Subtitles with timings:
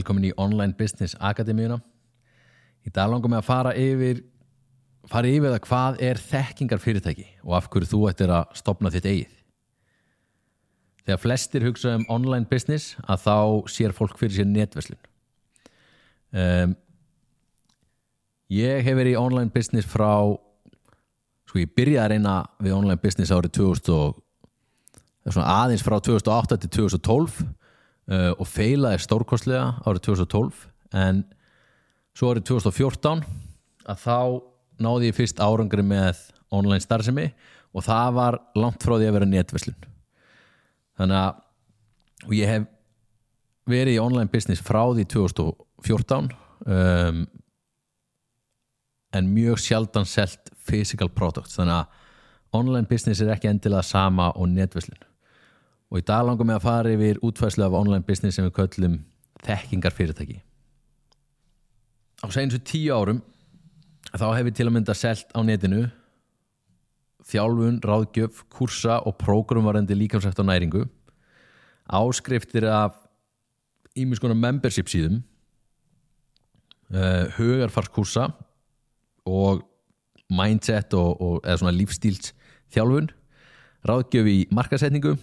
[0.00, 1.76] Velkomin í Online Business Akademíuna.
[2.88, 4.22] Í dag langum við að fara yfir,
[5.10, 9.08] fara yfir það hvað er þekkingar fyrirtæki og af hverju þú ættir að stopna þitt
[9.10, 9.34] eigið.
[11.04, 13.36] Þegar flestir hugsa um online business að þá
[13.74, 15.00] sér fólk fyrir sér netverslun.
[16.32, 16.74] Um,
[18.48, 20.32] ég hef verið í online business frá,
[21.44, 26.76] sko ég byrjaði að reyna við online business árið 2000 og aðeins frá 2008 til
[26.88, 27.42] 2012
[28.08, 30.64] uh, og feilaði stórkostlega árið 2012
[31.00, 31.22] en
[32.16, 33.24] svo árið 2014
[33.90, 34.18] að þá
[34.80, 37.30] náði ég fyrst árangri með online starfsemi
[37.70, 39.76] og það var langt frá því að vera netverslun.
[40.98, 42.66] Þannig að ég hef
[43.70, 46.30] verið í online business frá því 2014
[46.66, 47.20] um,
[49.14, 51.56] en mjög sjaldan selt physical products.
[51.58, 55.09] Þannig að online business er ekki endilega sama og netverslun
[55.90, 59.00] og í dag langar mig að fara yfir útfæslu af online business sem við köllum
[59.44, 60.40] þekkingar fyrirtæki
[62.22, 63.22] á segjum tíu árum
[64.10, 65.88] þá hef ég til að mynda selt á netinu
[67.30, 70.86] þjálfun, ráðgjöf, kursa og prógrumvarandi líkamsætt á næringu.
[71.90, 72.96] Áskriftir af
[73.98, 75.20] ímiðskonar membership síðum
[76.94, 78.30] uh, hugarfarskursa
[79.26, 79.64] og
[80.30, 82.32] mindset og, og eða svona lífstíls
[82.70, 83.10] þjálfun
[83.86, 85.16] ráðgjöf í markasetningu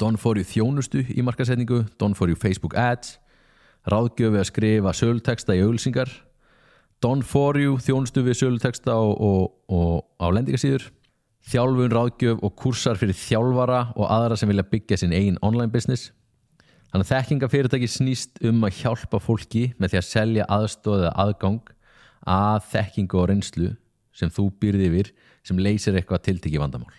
[0.00, 3.18] Don fór í þjónustu í markasetningu Don fór í Facebook Ads
[3.90, 6.10] ráðgjöfi að skrifa sölteksta í auglsingar
[7.04, 10.88] Don fór í þjónustu við sölteksta og, og, og á lendingasýður
[11.50, 16.12] þjálfun, ráðgjöf og kursar fyrir þjálfara og aðra sem vilja byggja sin einn online business.
[16.88, 21.72] Þannig að þekkingafyrirtæki snýst um að hjálpa fólki með því að selja aðstóðið aðgang
[22.30, 23.72] að þekkingu og reynslu
[24.14, 25.10] sem þú býrði yfir
[25.44, 26.94] sem leysir eitthvað tiltiki vandamál.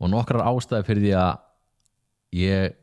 [0.00, 1.32] Og nokkrar ástæði fyrir því að
[2.36, 2.76] ég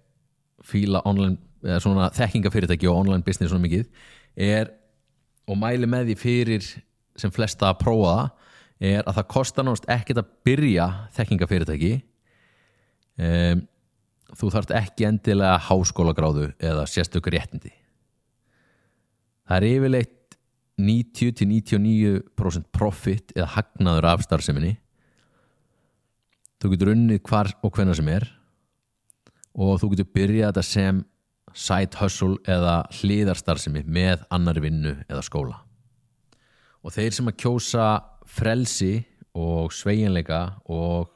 [0.68, 3.88] fíla online, eða svona þekkingafyrirtæki og online business svona mikið
[4.47, 4.74] er
[5.47, 6.68] og mæli með því fyrir
[7.18, 10.86] sem flesta að prófa það er að það kostar náttúrulega ekkert að byrja
[11.18, 11.94] þekkingafyrirtæki.
[13.18, 13.63] Um,
[14.38, 17.72] þú þarft ekki endilega háskólagráðu eða sérstökur réttindi.
[19.47, 20.38] Það er yfirleitt
[20.78, 24.75] 90-99% profit eða hagnaður af starfseminni.
[26.62, 28.28] Þú getur unnið hvar og hvenna sem er
[29.57, 31.03] og þú getur byrjað þetta sem
[31.57, 35.62] side hustle eða hliðarstarfsemi með annar vinnu eða skóla.
[36.85, 37.88] Og þeir sem að kjósa
[38.28, 38.94] frelsi
[39.38, 41.09] og sveiginleika og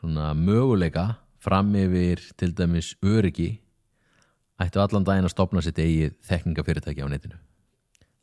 [0.00, 3.54] svona möguleika fram yfir til dæmis öryggi
[4.60, 7.38] ættu allan daginn að stopna sitt eigið þekkingafyrirtæki á netinu.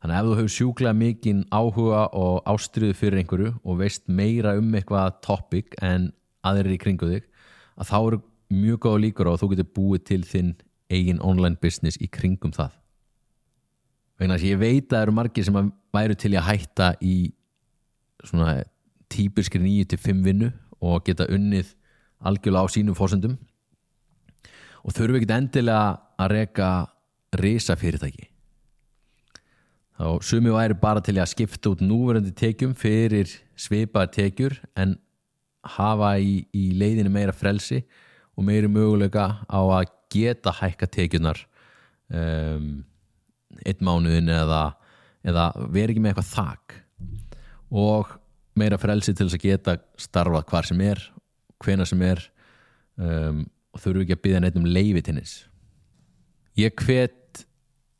[0.02, 4.56] Þannig að ef þú hefur sjúklega mikinn áhuga og ástriðu fyrir einhverju og veist meira
[4.58, 6.10] um eitthvað topic en
[6.42, 7.28] aðrir í kringu þig
[7.78, 8.22] að þá eru
[8.54, 10.54] mjög góða líkur á að þú getur búið til þinn
[10.92, 12.74] eigin online business í kringum það.
[14.20, 17.16] Vegna að ég veit að það eru margir sem væru til að hætta í
[18.22, 18.62] svona
[19.12, 20.50] típiskri 9-5 vinnu
[20.82, 21.72] og geta unnið
[22.22, 23.38] algjörlega á sínum fórsendum
[24.82, 26.68] og þurfu ekkit endilega að reyka
[27.38, 28.28] risa fyrirtæki
[29.98, 34.96] þá sumi væri bara til að skipta út núverandi tekjum fyrir svipaðar tekjur en
[35.76, 37.82] hafa í, í leiðinu meira frelsi
[38.36, 41.40] og meiri möguleika á að geta hækka tekjunar
[42.12, 42.82] um,
[43.64, 44.62] einn mánuðin eða,
[45.24, 46.76] eða veri ekki með eitthvað þak.
[47.72, 48.12] Og
[48.58, 51.00] meira frelsi til þess að geta starfað hvar sem er
[51.62, 52.20] hvena sem er
[53.00, 55.34] um, og þurfu ekki að byggja neitt um leiði tinnis
[56.58, 57.44] ég hvet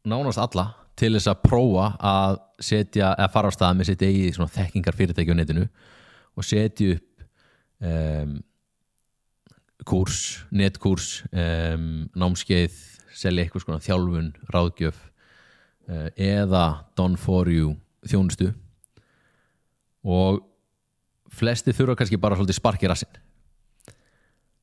[0.09, 4.41] nánast alla til þess að prófa að setja, eða fara á stað með sitt eigið
[4.57, 5.67] þekkingar fyrirtæki á netinu
[6.37, 7.25] og setja upp
[7.81, 8.37] um,
[9.89, 12.77] kurs, netkurs um, námskeið,
[13.17, 16.65] selja eitthvað svona þjálfun, ráðgjöf uh, eða
[16.99, 17.75] done for you
[18.09, 18.53] þjónustu.
[20.03, 20.41] Og
[21.33, 23.21] flesti þurfa kannski bara svolítið sparki rassin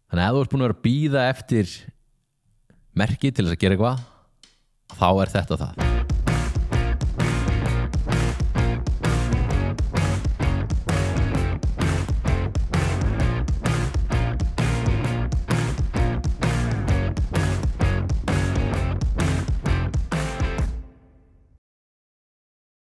[0.09, 1.77] þannig að ef þú ert búin að vera að býða eftir
[2.97, 4.05] merki til þess að gera eitthvað
[4.99, 5.98] þá er þetta það